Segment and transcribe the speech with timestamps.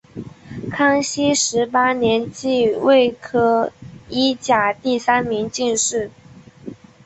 [0.71, 3.71] 康熙十八年己未科
[4.09, 6.09] 一甲第三名进士。